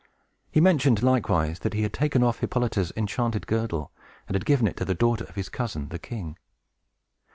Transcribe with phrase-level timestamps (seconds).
[0.49, 3.91] He mentioned, likewise, that he had taken off Hippolyta's enchanted girdle,
[4.27, 6.37] and had given it to the daughter of his cousin, the king.